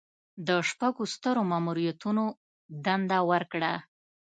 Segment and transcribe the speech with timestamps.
[0.47, 2.23] د شپږو سترو ماموریتونو
[2.85, 3.73] دنده ورکړه.